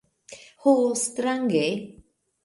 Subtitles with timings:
[0.63, 0.71] Ho,
[1.01, 1.61] strange!